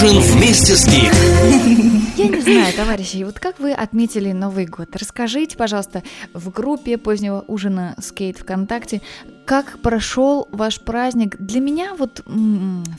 [0.00, 1.12] Ужин вместе с Гик.
[2.16, 4.94] Я не знаю, товарищи, вот как вы отметили Новый год?
[4.94, 9.02] Расскажите, пожалуйста, в группе позднего ужина Скейт ВКонтакте,
[9.44, 11.36] как прошел ваш праздник?
[11.40, 12.24] Для меня вот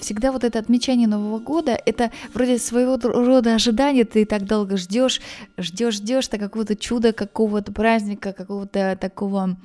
[0.01, 5.21] всегда вот это отмечание Нового года, это вроде своего рода ожидание, ты так долго ждешь,
[5.57, 9.55] ждешь, ждешь, так какого-то чуда, какого-то праздника, какого-то такого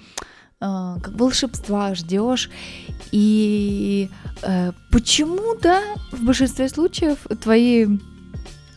[1.02, 2.50] как волшебства ждешь.
[3.12, 4.08] И
[4.42, 5.80] э, почему-то
[6.12, 7.86] в большинстве случаев твои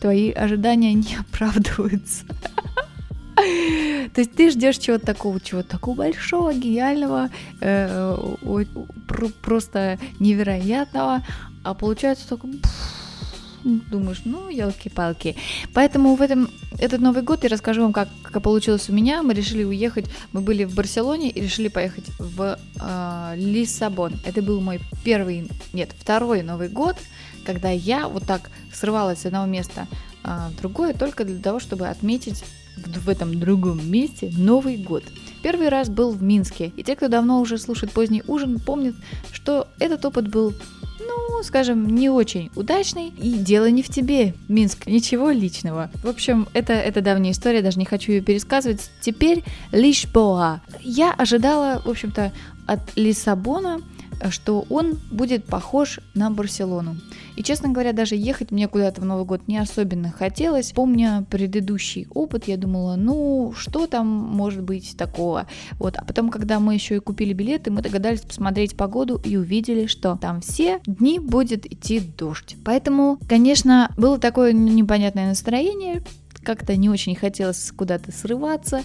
[0.00, 2.24] твои ожидания не оправдываются.
[4.14, 7.30] То есть ты ждешь чего-то такого, чего-то такого большого, гениального,
[7.60, 8.16] э,
[9.42, 11.24] просто невероятного,
[11.64, 12.48] а получается только
[13.68, 15.36] думаешь, ну, елки-палки.
[15.74, 19.22] Поэтому в этом этот Новый год я расскажу вам, как, как получилось у меня.
[19.22, 24.14] Мы решили уехать, мы были в Барселоне и решили поехать в э, Лиссабон.
[24.24, 26.96] Это был мой первый, нет, второй Новый год,
[27.44, 29.86] когда я вот так срывалась с одного места
[30.24, 32.44] э, другое только для того, чтобы отметить
[32.76, 35.04] в этом другом месте Новый год.
[35.42, 38.94] Первый раз был в Минске, и те, кто давно уже слушает поздний ужин, помнят,
[39.32, 40.52] что этот опыт был
[41.38, 43.10] ну, скажем, не очень удачный.
[43.16, 45.88] И дело не в тебе, Минск, ничего личного.
[46.02, 48.90] В общем, это, это давняя история, даже не хочу ее пересказывать.
[49.00, 50.60] Теперь Лишбоа.
[50.80, 52.32] Я ожидала, в общем-то,
[52.66, 53.80] от Лиссабона
[54.30, 56.96] что он будет похож на Барселону.
[57.38, 60.72] И, честно говоря, даже ехать мне куда-то в Новый год не особенно хотелось.
[60.72, 65.46] Помня предыдущий опыт, я думала, ну, что там может быть такого?
[65.78, 69.86] Вот, а потом, когда мы еще и купили билеты, мы догадались посмотреть погоду и увидели,
[69.86, 72.56] что там все дни будет идти дождь.
[72.64, 76.02] Поэтому, конечно, было такое непонятное настроение,
[76.42, 78.82] как-то не очень хотелось куда-то срываться.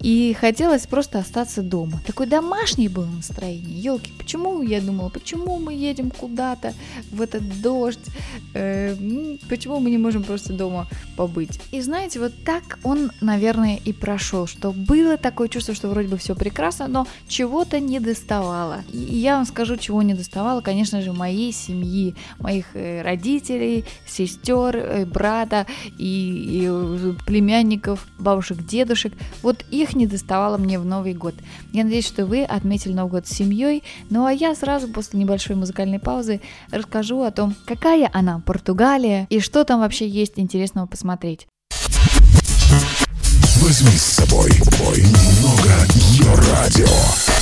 [0.00, 2.00] И хотелось просто остаться дома.
[2.06, 3.78] Такое домашнее было настроение.
[3.78, 6.74] Елки, почему я думала, почему мы едем куда-то
[7.12, 8.00] в этот дождь?
[8.54, 8.96] Э,
[9.48, 11.60] почему мы не можем просто дома побыть?
[11.70, 16.16] И знаете, вот так он, наверное, и прошел, что было такое чувство, что вроде бы
[16.16, 18.82] все прекрасно, но чего-то не доставало.
[18.92, 24.76] И я вам скажу, чего не доставало, конечно же, моей семьи, моих э, родителей, сестер,
[24.76, 25.66] э, брата
[25.96, 29.12] и, и э, племянников, бабушек, дедушек.
[29.42, 31.34] Вот их их не доставало мне в Новый год.
[31.72, 33.82] Я надеюсь, что вы отметили Новый год с семьей.
[34.10, 39.40] Ну а я сразу после небольшой музыкальной паузы расскажу о том, какая она Португалия и
[39.40, 41.46] что там вообще есть интересного посмотреть.
[43.60, 44.50] Возьми с собой
[44.96, 45.68] немного
[46.50, 47.41] радио.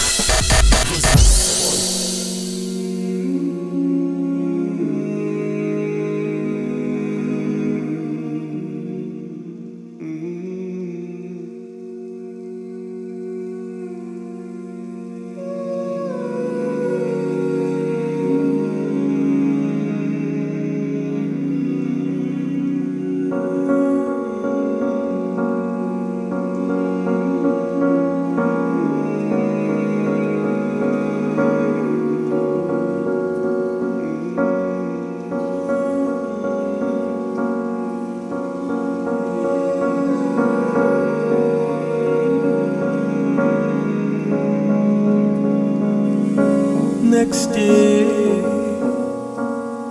[47.32, 48.42] 60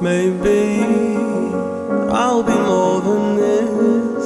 [0.02, 0.84] maybe
[2.12, 4.26] I'll be more than this.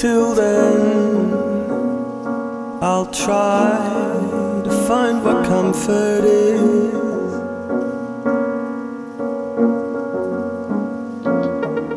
[0.00, 1.32] Till then
[2.82, 3.78] I'll try
[4.64, 7.34] to find what comfort is.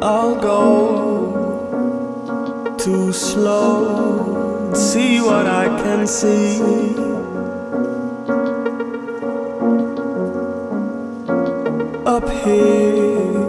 [0.03, 0.62] I'll go
[2.78, 4.00] too slow
[5.22, 6.59] what I can see.
[12.06, 13.40] Up here,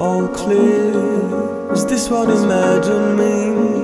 [0.00, 1.72] all clear.
[1.72, 3.77] Is this what imagine means?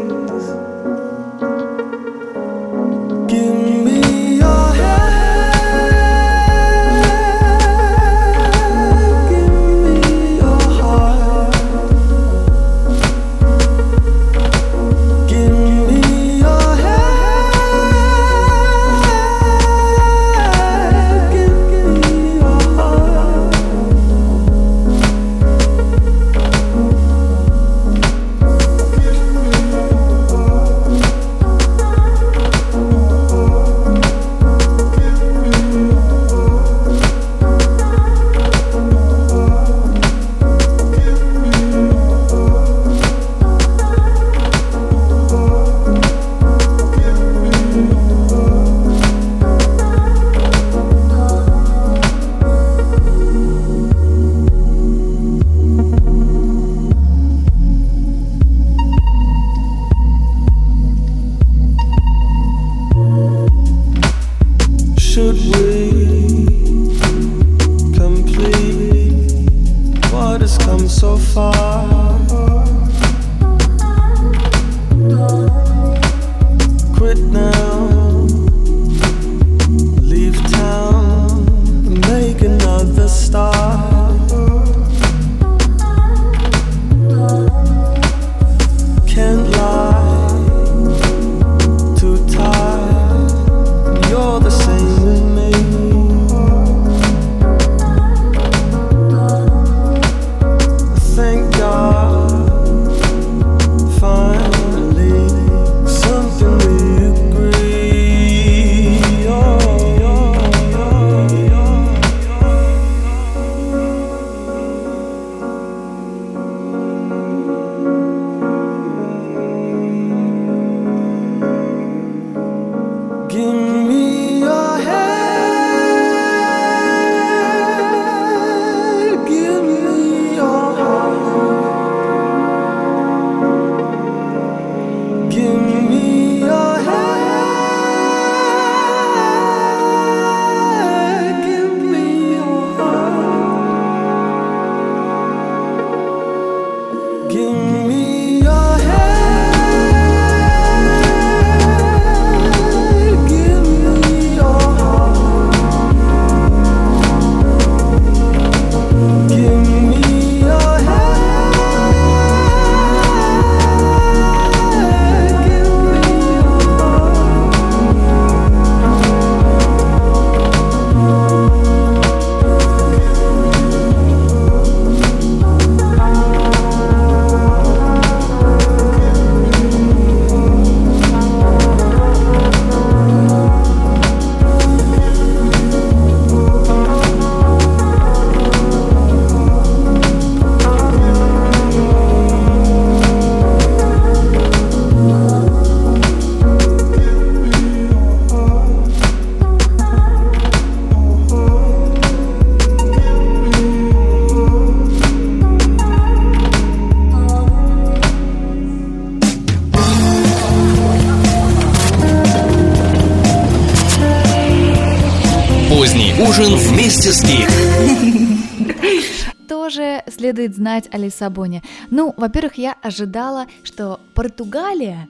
[220.34, 221.63] Следует знать о Лиссабоне?
[221.91, 225.09] Ну, во-первых, я ожидала, что Португалия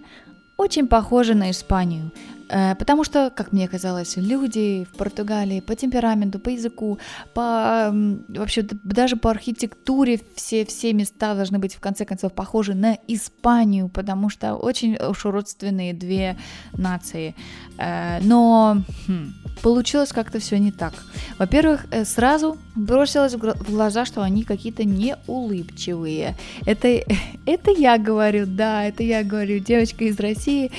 [0.58, 2.10] очень похожа на Испанию.
[2.48, 6.98] Э, Потому что, как мне казалось, люди в Португалии по темпераменту, по языку,
[7.32, 7.90] по
[8.28, 13.88] вообще даже по архитектуре все, все места должны быть в конце концов похожи на Испанию,
[13.88, 16.36] потому что очень уж родственные две
[16.76, 17.34] нации.
[17.78, 19.32] Э, Но хм,
[19.62, 20.92] получилось как-то все не так.
[21.38, 26.36] Во-первых, э, сразу бросилось в глаза, что они какие-то неулыбчивые.
[26.66, 26.88] Это,
[27.46, 30.70] это я говорю, да, это я говорю, девочка из России.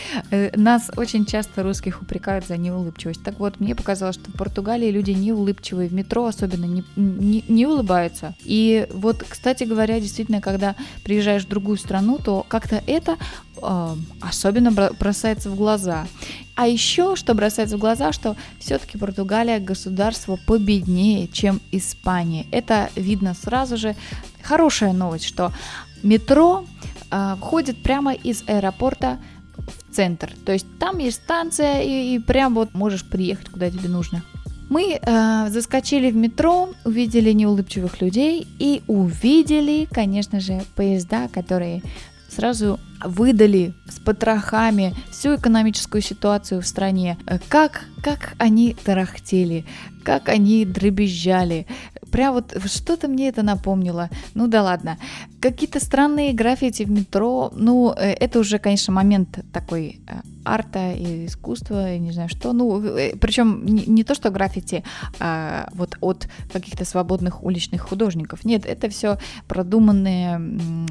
[0.56, 3.24] Нас очень часто русских упрекают за неулыбчивость.
[3.24, 7.65] Так вот, мне показалось, что в Португалии люди неулыбчивые, в метро особенно не, не, не
[7.65, 8.35] улыбаются.
[8.43, 13.17] И вот, кстати говоря, действительно, когда приезжаешь в другую страну, то как-то это
[13.62, 16.07] э, особенно бро- бросается в глаза.
[16.55, 22.45] А еще, что бросается в глаза, что все-таки Португалия государство победнее, чем Испания.
[22.51, 23.95] Это видно сразу же.
[24.41, 25.51] Хорошая новость, что
[26.03, 26.65] метро
[27.12, 29.19] э, ходит прямо из аэропорта
[29.95, 30.31] центр.
[30.45, 34.23] То есть там есть станция, и, и прям вот можешь приехать, куда тебе нужно.
[34.69, 41.81] Мы э, заскочили в метро, увидели неулыбчивых людей и увидели, конечно же, поезда, которые
[42.29, 47.17] сразу выдали с потрохами всю экономическую ситуацию в стране.
[47.27, 49.65] Э, Как, как они тарахтели,
[50.03, 51.67] как они дребезжали.
[52.15, 54.10] Прям вот что-то мне это напомнило.
[54.36, 54.98] Ну да ладно.
[55.41, 57.51] Какие-то странные граффити в метро.
[57.53, 62.53] Ну, э, это уже, конечно, момент такой э, арта и искусства, я не знаю что.
[62.53, 62.81] Ну,
[63.19, 64.84] причем не, не то, что граффити
[65.19, 68.45] а, вот от каких-то свободных уличных художников.
[68.45, 69.17] Нет, это все
[69.48, 70.39] продуманные,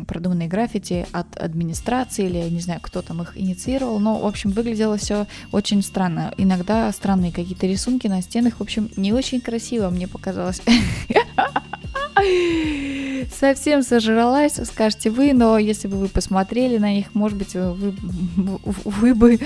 [0.07, 3.99] продуманные граффити от администрации или я не знаю, кто там их инициировал.
[4.01, 6.35] Но, в общем, выглядело все очень странно.
[6.37, 8.55] Иногда странные какие-то рисунки на стенах.
[8.59, 10.61] В общем, не очень красиво мне показалось.
[13.33, 17.95] Совсем сожралась, скажете вы, но если бы вы посмотрели на них, может быть, вы,
[18.85, 19.39] вы бы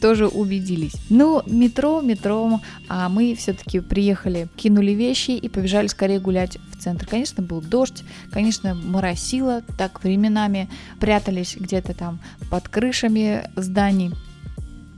[0.00, 0.94] тоже убедились.
[1.08, 7.06] Ну, метро, метро, а мы все-таки приехали, кинули вещи и побежали скорее гулять в центр.
[7.06, 10.68] Конечно, был дождь, конечно, моросило, так временами
[11.00, 12.18] прятались где-то там
[12.50, 14.12] под крышами зданий.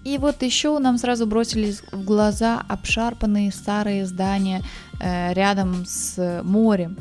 [0.09, 4.62] И вот еще нам сразу бросились в глаза обшарпанные старые здания
[5.00, 6.97] э, рядом с морем,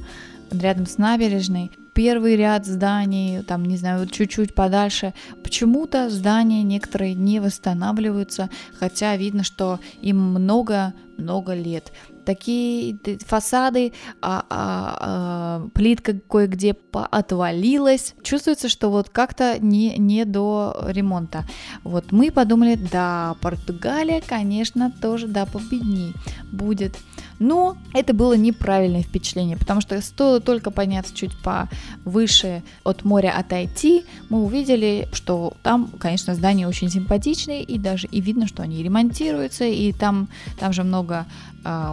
[0.52, 1.72] рядом с набережной.
[1.94, 9.46] Первый ряд зданий, там, не знаю, чуть-чуть подальше, почему-то здания некоторые не восстанавливаются, хотя видно,
[9.46, 11.94] что им много-много лет.
[12.28, 18.16] Такие фасады, а, а, а, плитка кое-где отвалилась.
[18.22, 21.46] Чувствуется, что вот как-то не, не до ремонта.
[21.86, 26.14] Вот мы подумали, да, Португалия, конечно, тоже, да, победней
[26.52, 26.98] будет.
[27.40, 34.06] Но это было неправильное впечатление, потому что стоило только подняться чуть повыше от моря отойти,
[34.30, 39.66] мы увидели, что там, конечно, здания очень симпатичные, и даже и видно, что они ремонтируются,
[39.66, 40.30] и там,
[40.60, 41.26] там же много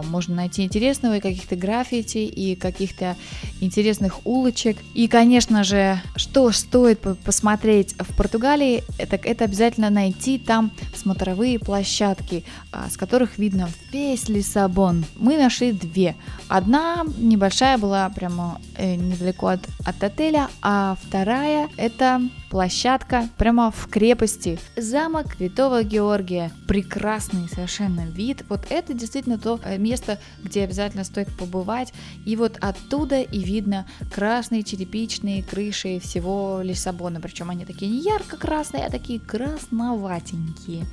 [0.03, 3.15] можно найти интересного, и каких-то граффити, и каких-то
[3.61, 4.77] интересных улочек.
[4.93, 11.59] И, конечно же, что стоит по- посмотреть в Португалии, так это обязательно найти там смотровые
[11.59, 15.05] площадки, а, с которых видно весь Лиссабон.
[15.15, 16.15] Мы нашли две.
[16.47, 23.87] Одна небольшая была прямо э, недалеко от, от отеля, а вторая это площадка прямо в
[23.87, 24.59] крепости.
[24.77, 26.51] Замок Святого Георгия.
[26.67, 28.45] Прекрасный совершенно вид.
[28.49, 31.93] Вот это действительно то место, где обязательно стоит побывать.
[32.25, 37.19] И вот оттуда и видно красные черепичные крыши всего Лиссабона.
[37.21, 40.85] Причем они такие не ярко-красные, а такие красноватенькие.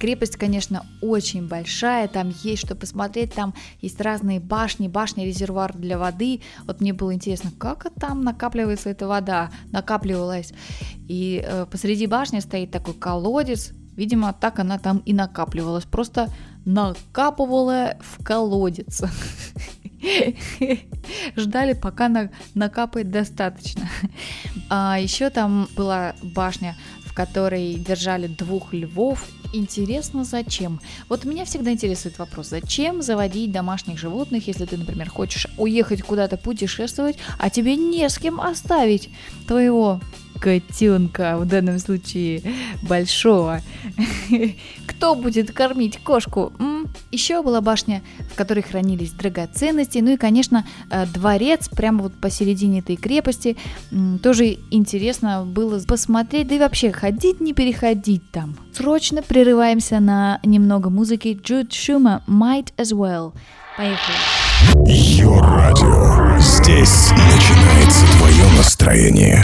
[0.00, 6.42] Крепость, конечно, очень большая, там есть что посмотреть, там есть разные башни, башня-резервуар для воды.
[6.66, 10.52] Вот мне было интересно, как там накапливается эта вода, накапливалась.
[11.08, 16.28] И э, посреди башни стоит такой колодец, видимо, так она там и накапливалась, просто
[16.64, 19.02] накапывала в колодец.
[21.36, 23.88] Ждали, пока на, накапает достаточно.
[24.68, 29.26] А еще там была башня, в которой держали двух львов.
[29.52, 30.80] Интересно, зачем?
[31.08, 36.36] Вот меня всегда интересует вопрос, зачем заводить домашних животных, если ты, например, хочешь уехать куда-то
[36.36, 39.10] путешествовать, а тебе не с кем оставить
[39.46, 40.00] твоего
[40.44, 42.42] котенка, в данном случае
[42.82, 43.62] большого.
[44.86, 46.52] Кто будет кормить кошку?
[47.10, 52.80] Еще была башня, в которой хранились драгоценности, ну и, конечно, э, дворец прямо вот посередине
[52.80, 53.56] этой крепости.
[54.22, 58.54] Тоже интересно было посмотреть, да и вообще ходить, не переходить там.
[58.74, 63.32] Срочно прерываемся на немного музыки Джуд Шума «Might as well».
[63.78, 64.44] Поехали.
[64.86, 66.38] Йо-радио.
[66.38, 69.42] Здесь начинается твое настроение.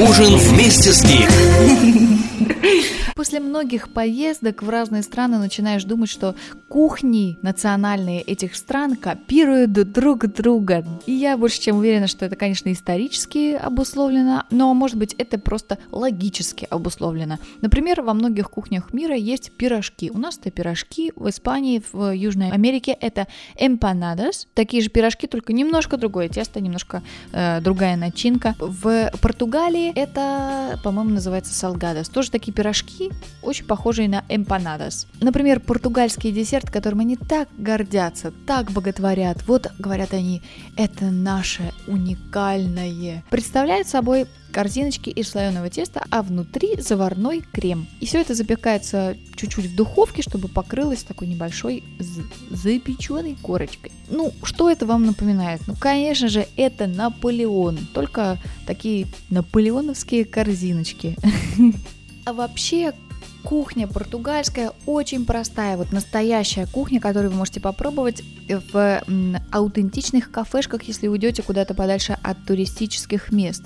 [0.00, 1.30] Ужин вместе с Гик.
[3.16, 6.34] После многих поездок в разные страны начинаешь думать, что
[6.68, 10.84] кухни национальные этих стран копируют друг друга.
[11.06, 15.78] И я больше чем уверена, что это, конечно, исторически обусловлено, но, может быть, это просто
[15.90, 17.38] логически обусловлено.
[17.62, 20.10] Например, во многих кухнях мира есть пирожки.
[20.10, 24.46] У нас это пирожки, в Испании, в Южной Америке это empanadas.
[24.52, 28.54] Такие же пирожки, только немножко другое тесто, немножко э, другая начинка.
[28.58, 32.10] В Португалии это, по-моему, называется салгадос.
[32.10, 33.05] Тоже такие пирожки,
[33.42, 35.06] очень похожие на empanadas.
[35.20, 39.46] Например, португальский десерт, которым они так гордятся, так боготворят.
[39.46, 40.42] Вот, говорят они,
[40.76, 43.24] это наше уникальное.
[43.30, 47.86] Представляет собой корзиночки из слоеного теста, а внутри заварной крем.
[48.00, 51.84] И все это запекается чуть-чуть в духовке, чтобы покрылось такой небольшой
[52.50, 53.92] запеченной корочкой.
[54.08, 55.60] Ну, что это вам напоминает?
[55.66, 61.16] Ну, конечно же, это Наполеон, только такие наполеоновские корзиночки.
[62.26, 62.92] А вообще,
[63.44, 68.24] кухня португальская очень простая, вот настоящая кухня, которую вы можете попробовать
[68.72, 69.00] в
[69.52, 73.62] аутентичных кафешках, если уйдете куда-то подальше от туристических мест.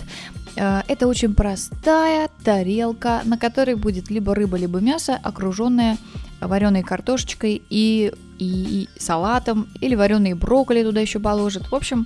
[0.56, 5.96] Э, Это очень простая тарелка, на которой будет либо рыба, либо мясо, окруженное
[6.42, 11.70] вареной картошечкой и, и, и салатом, или вареные брокколи туда еще положат.
[11.70, 12.04] В общем,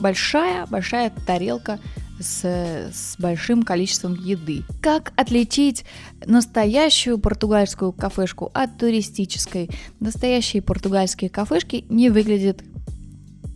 [0.00, 1.78] большая-большая тарелка
[2.20, 2.44] с,
[2.92, 4.62] с большим количеством еды.
[4.80, 5.84] Как отличить
[6.24, 9.70] настоящую португальскую кафешку от туристической?
[10.00, 12.62] Настоящие португальские кафешки не выглядят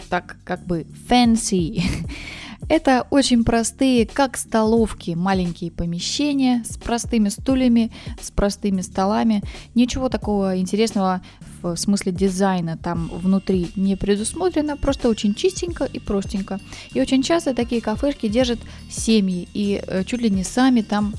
[0.08, 1.82] так как бы fancy.
[2.68, 9.42] Это очень простые, как столовки, маленькие помещения с простыми стульями, с простыми столами.
[9.74, 11.22] Ничего такого интересного
[11.62, 16.60] в смысле дизайна там внутри не предусмотрено, просто очень чистенько и простенько.
[16.94, 18.58] И очень часто такие кафешки держат
[18.90, 21.14] семьи и э, чуть ли не сами там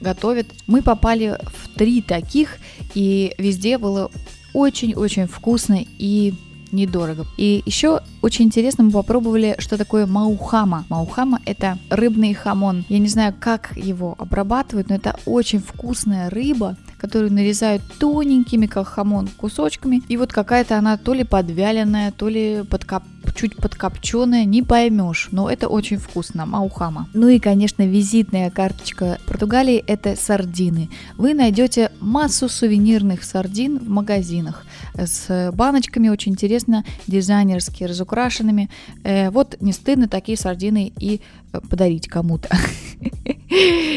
[0.00, 0.46] готовят.
[0.66, 2.58] Мы попали в три таких,
[2.94, 4.10] и везде было
[4.52, 6.34] очень-очень вкусно и
[6.72, 7.26] недорого.
[7.36, 10.84] И еще очень интересно мы попробовали, что такое маухама.
[10.88, 12.84] Маухама это рыбный хамон.
[12.88, 18.88] Я не знаю, как его обрабатывают, но это очень вкусная рыба, которую нарезают тоненькими, как
[18.88, 20.02] хамон, кусочками.
[20.08, 23.02] И вот какая-то она то ли подвяленная, то ли подкоп...
[23.38, 25.28] чуть подкопченая, не поймешь.
[25.30, 27.08] Но это очень вкусно, маухама.
[27.14, 30.88] Ну и, конечно, визитная карточка Португалии– это сардины.
[31.16, 38.70] Вы найдете массу сувенирных сардин в магазинах с баночками, очень интересно, дизайнерски разукрашенными.
[39.04, 41.20] Э, вот не стыдно такие сардины и
[41.52, 42.48] э, подарить кому-то.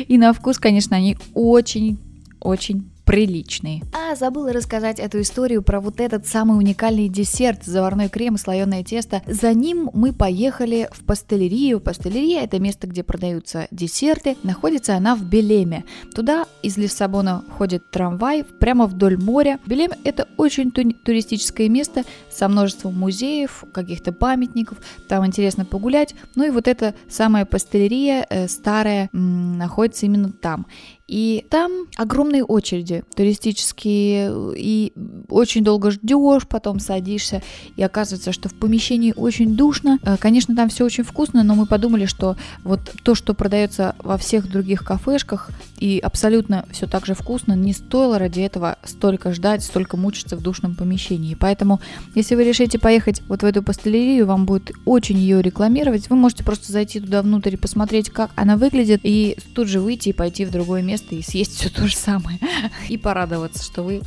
[0.08, 3.82] И на вкус, конечно, они очень-очень приличные.
[3.94, 8.84] А, забыла рассказать эту историю про вот этот самый уникальный десерт, заварной крем и слоеное
[8.84, 9.22] тесто.
[9.28, 11.80] За ним мы поехали в пастелерию.
[11.80, 14.38] Пастелерия– это место, где продаются десерты.
[14.44, 15.84] Находится она в Белеме.
[16.14, 19.60] Туда из Лиссабона ходит трамвай прямо вдоль моря.
[19.66, 24.78] Белем– это очень ту- туристическое место со множеством музеев, каких-то памятников.
[25.08, 26.16] Там интересно погулять.
[26.36, 30.66] Ну и вот эта самая пастелерия э, старая м, находится именно там.
[31.12, 34.94] И там огромные очереди туристические, и
[35.28, 37.44] очень долго ждешь, потом садишься,
[37.76, 40.00] и оказывается, что в помещении очень душно.
[40.04, 44.18] Э, Конечно, там все очень вкусно, но мы подумали, что вот то, что продается во
[44.18, 49.66] всех других кафешках, и абсолютно все так же вкусно, не стоило ради этого столько ждать,
[49.66, 51.36] столько мучиться в душном помещении.
[51.36, 51.82] Поэтому,
[52.16, 56.46] если вы решите поехать вот в эту пастелерию, вам будет очень ее рекламировать, вы можете
[56.46, 60.46] просто зайти туда внутрь и посмотреть, как она выглядит, и тут же выйти и пойти
[60.46, 62.40] в другое место и съесть все то же самое.
[62.90, 64.02] И порадоваться, что вы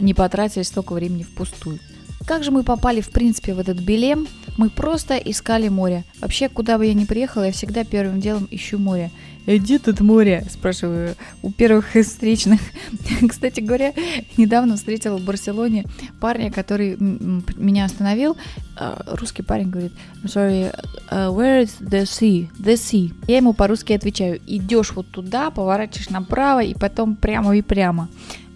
[0.00, 1.80] не потратили столько времени впустую.
[2.28, 4.28] Как же мы попали, в принципе, в этот Белем?
[4.58, 6.04] Мы просто искали море.
[6.20, 9.10] Вообще, куда бы я ни приехала, я всегда первым делом ищу море.
[9.46, 10.44] «Э, Где тут море?
[10.50, 12.60] Спрашиваю у первых встречных.
[13.30, 13.94] Кстати говоря,
[14.36, 15.86] недавно встретила в Барселоне
[16.20, 18.36] парня, который меня остановил.
[18.76, 19.92] А, Русский парень говорит,
[20.24, 20.70] sorry,
[21.10, 22.50] uh, where is the sea?
[22.58, 23.10] The sea.
[23.26, 28.10] Я ему по-русски отвечаю, идешь вот туда, поворачиваешь направо и потом прямо и прямо.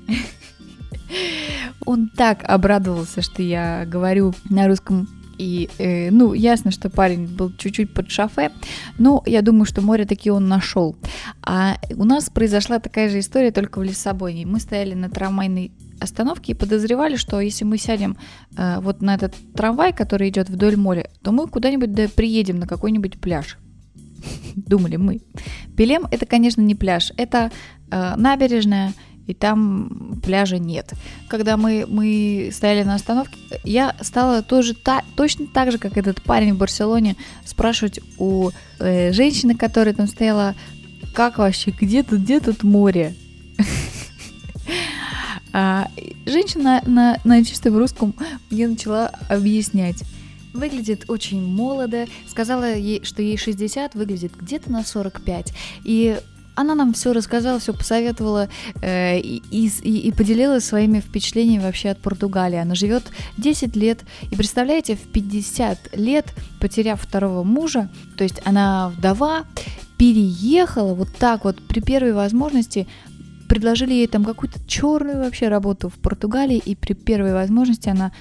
[1.86, 5.08] Он так обрадовался, что я говорю на русском.
[5.38, 8.52] И, э, ну, ясно, что парень был чуть-чуть под шофе,
[8.98, 10.96] но я думаю, что море таки он нашел.
[11.42, 14.46] А у нас произошла такая же история, только в Лиссабоне.
[14.46, 18.16] Мы стояли на трамвайной остановке и подозревали, что если мы сядем
[18.56, 22.66] э, вот на этот трамвай, который идет вдоль моря, то мы куда-нибудь да приедем на
[22.66, 23.58] какой-нибудь пляж.
[24.56, 25.20] Думали мы.
[25.68, 27.50] Белем это, конечно, не пляж, это
[27.90, 28.92] э, набережная,
[29.26, 30.92] и там пляжа нет.
[31.28, 36.22] Когда мы, мы стояли на остановке, я стала тоже та, точно так же, как этот
[36.22, 40.54] парень в Барселоне, спрашивать у э, женщины, которая там стояла,
[41.14, 43.14] как вообще, где тут, где тут море?
[45.54, 45.88] А,
[46.24, 48.14] женщина на, на чистом русском
[48.50, 50.02] мне начала объяснять.
[50.54, 55.52] Выглядит очень молодо, сказала ей, что ей 60, выглядит где-то на 45.
[55.84, 56.18] И
[56.54, 58.48] она нам все рассказала, все посоветовала
[58.80, 62.58] э, и, и, и поделилась своими впечатлениями вообще от Португалии.
[62.58, 63.04] Она живет
[63.38, 66.26] 10 лет, и представляете, в 50 лет,
[66.60, 69.44] потеряв второго мужа, то есть она вдова,
[69.98, 72.86] переехала вот так вот при первой возможности,
[73.48, 78.12] предложили ей там какую-то черную вообще работу в Португалии, и при первой возможности она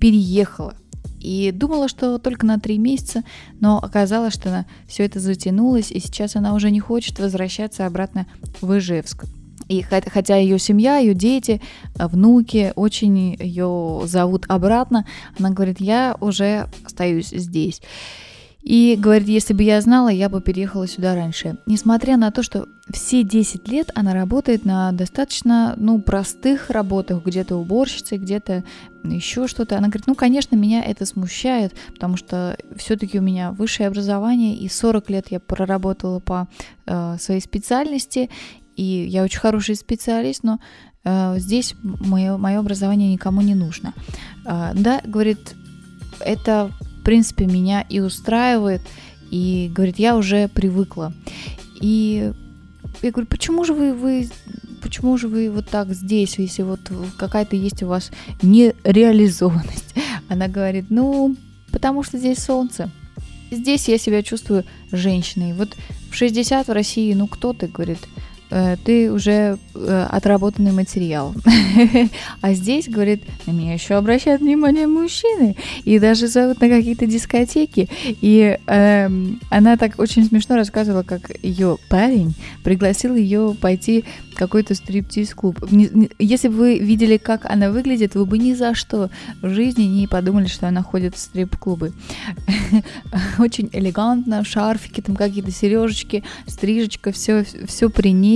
[0.00, 0.74] переехала.
[1.20, 3.22] И думала, что только на три месяца,
[3.60, 8.26] но оказалось, что она, все это затянулось, и сейчас она уже не хочет возвращаться обратно
[8.60, 9.24] в Ижевск.
[9.68, 11.60] И хот- хотя ее семья, ее дети,
[11.96, 15.06] внуки очень ее зовут обратно,
[15.38, 17.82] она говорит, я уже остаюсь здесь.
[18.66, 21.56] И говорит, если бы я знала, я бы переехала сюда раньше.
[21.66, 27.54] Несмотря на то, что все 10 лет она работает на достаточно, ну, простых работах, где-то
[27.54, 28.64] уборщицей, где-то
[29.04, 29.78] еще что-то.
[29.78, 34.68] Она говорит, ну, конечно, меня это смущает, потому что все-таки у меня высшее образование, и
[34.68, 36.48] 40 лет я проработала по
[36.86, 38.30] э, своей специальности,
[38.74, 40.58] и я очень хороший специалист, но
[41.04, 43.94] э, здесь мое, мое образование никому не нужно.
[44.44, 45.54] Э, да, говорит,
[46.18, 46.72] это,
[47.06, 48.82] принципе, меня и устраивает,
[49.30, 51.12] и, говорит, я уже привыкла.
[51.80, 52.32] И
[53.00, 54.28] я говорю, почему же вы, вы
[54.82, 56.80] почему же вы вот так здесь, если вот
[57.16, 58.10] какая-то есть у вас
[58.42, 59.94] нереализованность?
[60.28, 61.36] Она говорит, ну,
[61.70, 62.90] потому что здесь солнце.
[63.52, 65.52] Здесь я себя чувствую женщиной.
[65.52, 65.76] Вот
[66.10, 68.20] в 60 в России, ну кто ты, говорит, «Э,
[68.84, 71.34] ты уже э, отработанный материал.
[72.40, 75.56] А здесь, говорит, на меня еще обращают внимание мужчины.
[75.84, 77.88] И даже зовут на какие-то дискотеки.
[78.04, 84.04] И эм, она так очень смешно рассказывала, как ее парень пригласил ее пойти
[84.36, 85.58] какой-то стриптиз-клуб.
[86.18, 89.10] Если бы вы видели, как она выглядит, вы бы ни за что
[89.42, 91.92] в жизни не подумали, что она ходит в стрип-клубы.
[93.38, 98.35] Очень элегантно, шарфики, там какие-то сережечки, стрижечка, все, все при ней,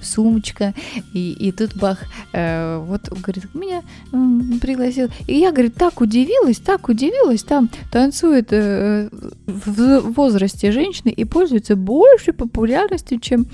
[0.00, 0.74] сумочка.
[1.12, 1.98] И, и тут бах,
[2.32, 3.82] э, вот говорит, меня
[4.12, 5.08] м, пригласил.
[5.26, 9.08] И я, говорит, так удивилась, так удивилась, там танцует э,
[9.46, 13.46] в возрасте женщины и пользуется большей популярностью, чем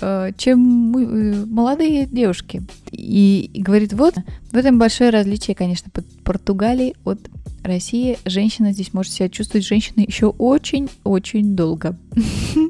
[0.00, 2.62] э, чем мы, э, молодые девушки.
[2.92, 4.14] И, и говорит, вот
[4.52, 5.90] в этом большое различие, конечно,
[6.24, 7.18] Португалии от
[7.62, 8.18] России.
[8.24, 11.96] Женщина здесь может себя чувствовать женщиной еще очень-очень долго.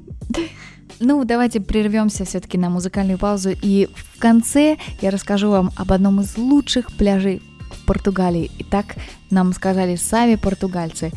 [1.00, 3.50] Ну, давайте прервемся все-таки на музыкальную паузу.
[3.62, 8.50] И в конце я расскажу вам об одном из лучших пляжей в Португалии.
[8.58, 8.96] И так
[9.30, 11.12] нам сказали сами португальцы.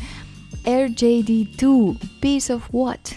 [0.64, 3.14] RJD2, Piece of What?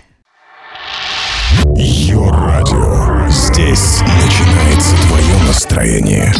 [1.77, 3.29] Йо-радио.
[3.29, 6.33] Здесь начинается твое настроение.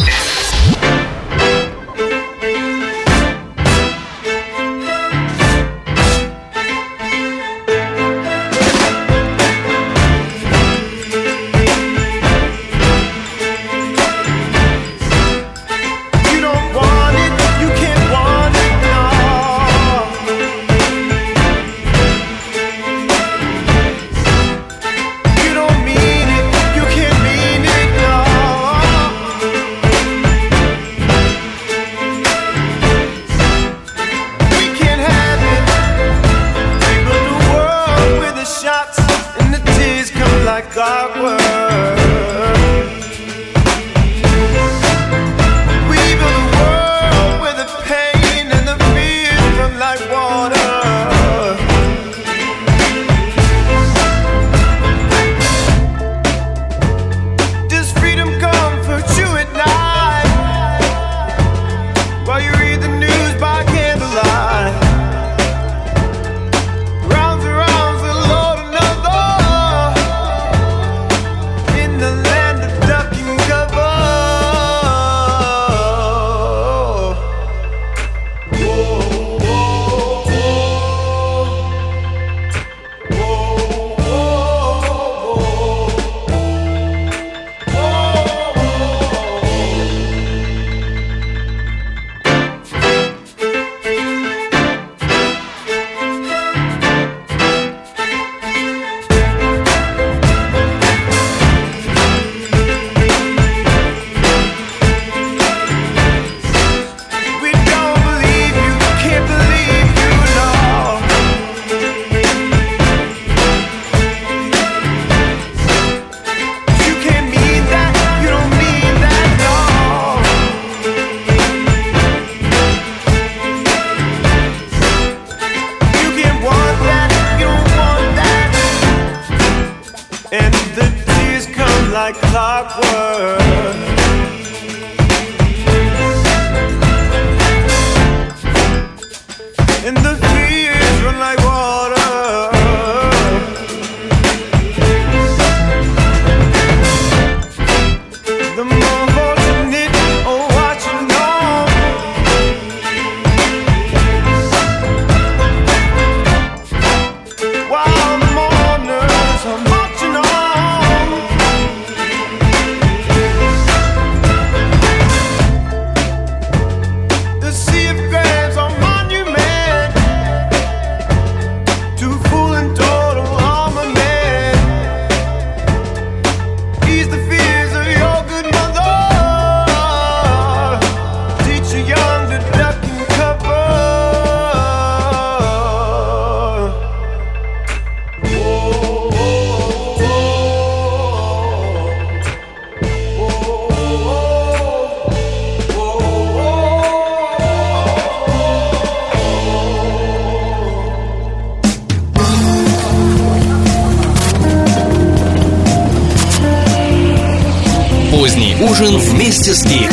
[208.76, 209.90] Ужин вместе с Гик.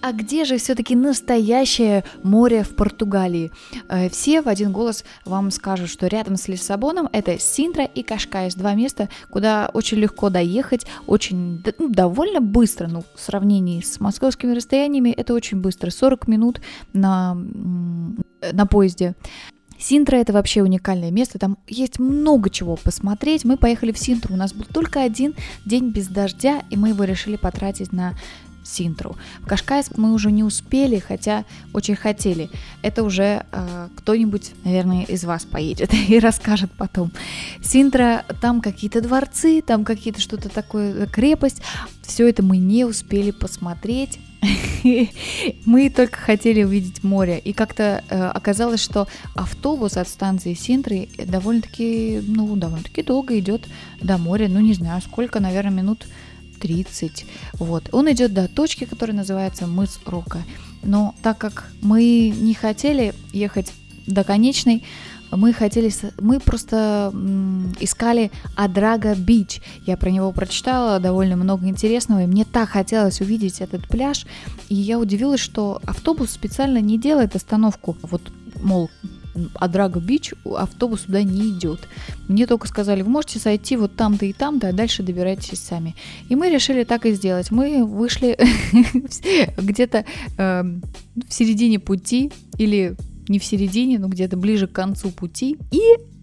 [0.00, 3.52] А где же все-таки настоящее море в Португалии?
[3.88, 8.54] Э, Все в один голос вам скажут, что рядом с Лиссабоном это Синтра и Кашкайс,
[8.54, 14.54] два места, куда очень легко доехать, очень ну, довольно быстро, ну, в сравнении с московскими
[14.54, 16.60] расстояниями, это очень быстро, 40 минут
[16.92, 17.34] на,
[18.52, 19.14] на поезде.
[19.78, 23.44] Синтра это вообще уникальное место, там есть много чего посмотреть.
[23.44, 27.04] Мы поехали в Синтру, у нас был только один день без дождя, и мы его
[27.04, 28.14] решили потратить на
[28.68, 29.16] Синтру.
[29.40, 32.50] В Кашкайс мы уже не успели, хотя очень хотели.
[32.82, 37.10] Это уже э, кто-нибудь, наверное, из вас поедет и расскажет потом.
[37.62, 41.62] Синтра, там какие-то дворцы, там какие-то что-то такое, крепость.
[42.02, 44.20] Все это мы не успели посмотреть.
[45.64, 47.38] Мы только хотели увидеть море.
[47.38, 53.68] И как-то э, оказалось, что автобус от станции Синтры довольно-таки, ну, довольно-таки долго идет
[54.00, 54.48] до моря.
[54.48, 56.06] Ну, не знаю, сколько, наверное, минут
[56.60, 57.26] 30.
[57.54, 57.88] Вот.
[57.92, 60.42] Он идет до точки, которая называется мыс Рока.
[60.82, 63.72] Но так как мы не хотели ехать
[64.06, 64.84] до конечной,
[65.30, 67.12] мы хотели, мы просто
[67.80, 69.60] искали Адрага Бич.
[69.86, 74.26] Я про него прочитала довольно много интересного, и мне так хотелось увидеть этот пляж.
[74.68, 77.96] И я удивилась, что автобус специально не делает остановку.
[78.02, 78.22] Вот,
[78.62, 78.90] мол,
[79.54, 81.88] Адрага Бич, автобус сюда не идет.
[82.28, 85.94] Мне только сказали, вы можете сойти вот там-то и там-то, а дальше добирайтесь сами.
[86.28, 87.50] И мы решили так и сделать.
[87.50, 88.38] Мы вышли
[89.56, 90.04] где-то
[90.36, 92.96] э, в середине пути или
[93.28, 95.56] не в середине, но где-то ближе к концу пути.
[95.70, 95.80] И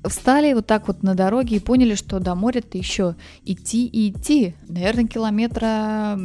[0.08, 4.56] встали вот так вот на дороге и поняли, что до моря-то еще идти и идти.
[4.68, 6.20] Наверное, километра,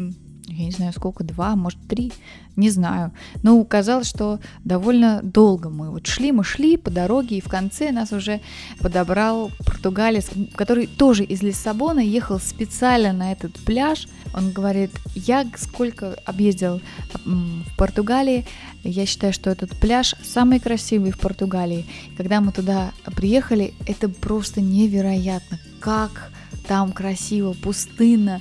[0.50, 2.12] я не знаю сколько, два, может три,
[2.56, 3.12] не знаю.
[3.42, 7.92] Но казалось, что довольно долго мы вот шли, мы шли по дороге, и в конце
[7.92, 8.40] нас уже
[8.80, 14.08] подобрал португалец, который тоже из Лиссабона ехал специально на этот пляж.
[14.34, 16.80] Он говорит, я сколько объездил
[17.24, 18.46] в Португалии,
[18.82, 21.86] я считаю, что этот пляж самый красивый в Португалии.
[22.16, 26.30] Когда мы туда приехали, это просто невероятно, как
[26.70, 28.40] там красиво, пустынно.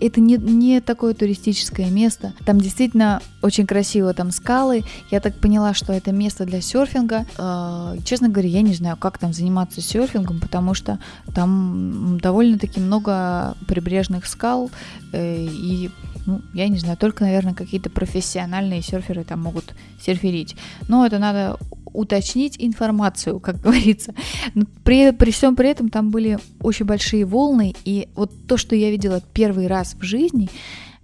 [0.00, 2.34] Это не, не такое туристическое место.
[2.44, 4.84] Там действительно очень красиво, там скалы.
[5.10, 7.24] Я так поняла, что это место для серфинга.
[7.38, 10.98] Э, Честно говоря, я не знаю, как там заниматься серфингом, потому что
[11.34, 14.70] там довольно-таки много прибрежных скал.
[15.14, 15.90] э, И,
[16.26, 20.54] ну, я не знаю, только, наверное, какие-то профессиональные серферы там могут серферить.
[20.86, 21.56] Но это надо
[21.92, 24.14] уточнить информацию, как говорится.
[24.54, 28.74] Но При, при всем при этом там были очень большие волны, и вот то, что
[28.76, 30.48] я видела первый раз в жизни,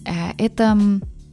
[0.04, 0.78] э, это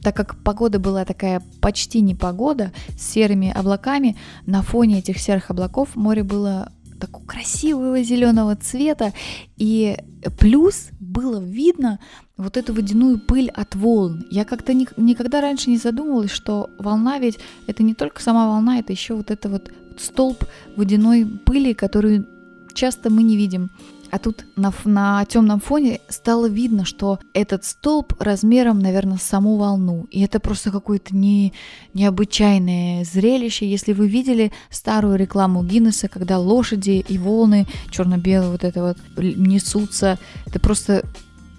[0.02, 5.96] так как погода была такая почти непогода с серыми облаками, на фоне этих серых облаков
[5.96, 9.12] море было такого красивого зеленого цвета,
[9.56, 9.96] и
[10.38, 12.00] плюс было видно
[12.36, 14.24] вот эту водяную пыль от волн.
[14.30, 18.78] Я как-то ни- никогда раньше не задумывалась, что волна ведь это не только сама волна,
[18.78, 20.44] это еще вот это вот столб
[20.76, 22.26] водяной пыли, которую
[22.74, 23.70] часто мы не видим.
[24.10, 29.56] А тут на, на темном фоне стало видно, что этот столб размером, наверное, с саму
[29.56, 30.06] волну.
[30.10, 31.52] И это просто какое-то не,
[31.94, 33.68] необычайное зрелище.
[33.68, 40.18] Если вы видели старую рекламу Гиннесса, когда лошади и волны черно-белые вот это вот несутся,
[40.46, 41.04] это просто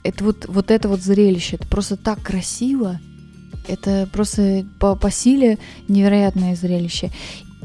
[0.05, 2.99] это вот, вот это вот зрелище, это просто так красиво,
[3.67, 7.11] это просто по, по силе невероятное зрелище.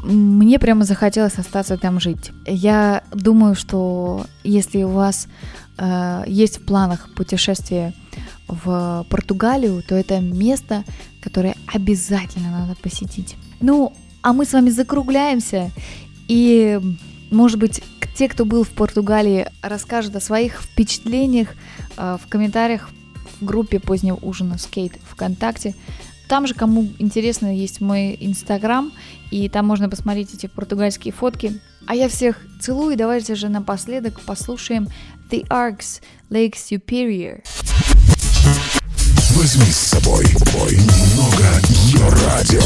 [0.02, 2.32] мне прямо захотелось остаться там жить.
[2.46, 5.28] Я думаю, что если у вас
[5.76, 7.92] э, есть в планах путешествие
[8.48, 10.84] в Португалию, то это место,
[11.20, 13.36] которое обязательно надо посетить.
[13.60, 15.70] Ну, а мы с вами закругляемся
[16.26, 16.80] и,
[17.30, 17.82] может быть,
[18.14, 21.48] те, кто был в Португалии, расскажут о своих впечатлениях
[21.96, 22.90] э, в комментариях
[23.40, 25.74] в группе позднего ужина Скейт ВКонтакте.
[26.28, 28.92] Там же, кому интересно, есть мой инстаграм,
[29.30, 31.60] и там можно посмотреть эти португальские фотки.
[31.86, 34.88] А я всех целую, и давайте же напоследок послушаем
[35.30, 37.42] The Arcs Lake Superior.
[39.34, 42.60] Возьми с собой бой немного Йо-радио.